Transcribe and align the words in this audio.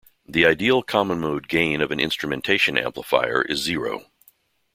The 0.25 0.47
ideal 0.47 0.81
common-mode 0.81 1.47
gain 1.47 1.79
of 1.79 1.91
an 1.91 1.99
instrumentation 1.99 2.75
amplifier 2.75 3.43
is 3.43 3.59
zero. 3.59 4.05